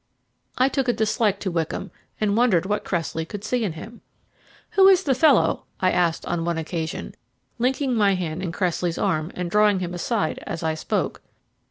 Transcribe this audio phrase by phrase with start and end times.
[0.57, 4.01] I took a dislike to Wickham, and wondered what Cressley could see in him.
[4.71, 7.13] "Who is the fellow?" I asked on one occasion,
[7.59, 11.21] linking my hand in Cressley's arm and drawing him aside as I spoke.